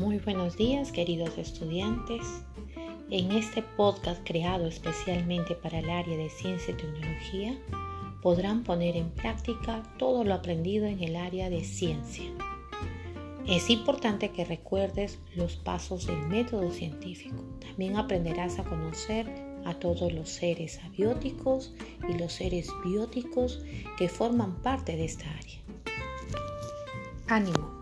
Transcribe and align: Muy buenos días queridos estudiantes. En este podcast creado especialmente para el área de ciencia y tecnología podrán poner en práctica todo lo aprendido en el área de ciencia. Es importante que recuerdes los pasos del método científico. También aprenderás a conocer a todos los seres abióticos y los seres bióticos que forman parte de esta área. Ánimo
Muy 0.00 0.16
buenos 0.16 0.56
días 0.56 0.92
queridos 0.92 1.36
estudiantes. 1.36 2.22
En 3.10 3.32
este 3.32 3.62
podcast 3.62 4.26
creado 4.26 4.66
especialmente 4.66 5.54
para 5.54 5.80
el 5.80 5.90
área 5.90 6.16
de 6.16 6.30
ciencia 6.30 6.72
y 6.72 6.76
tecnología 6.78 7.58
podrán 8.22 8.64
poner 8.64 8.96
en 8.96 9.10
práctica 9.10 9.82
todo 9.98 10.24
lo 10.24 10.32
aprendido 10.32 10.86
en 10.86 11.02
el 11.02 11.16
área 11.16 11.50
de 11.50 11.64
ciencia. 11.64 12.24
Es 13.46 13.68
importante 13.68 14.30
que 14.30 14.46
recuerdes 14.46 15.18
los 15.36 15.56
pasos 15.56 16.06
del 16.06 16.26
método 16.28 16.70
científico. 16.70 17.44
También 17.60 17.98
aprenderás 17.98 18.58
a 18.58 18.64
conocer 18.64 19.26
a 19.66 19.74
todos 19.74 20.14
los 20.14 20.30
seres 20.30 20.80
abióticos 20.82 21.74
y 22.08 22.16
los 22.16 22.32
seres 22.32 22.70
bióticos 22.82 23.62
que 23.98 24.08
forman 24.08 24.62
parte 24.62 24.96
de 24.96 25.04
esta 25.04 25.26
área. 25.28 25.60
Ánimo 27.28 27.79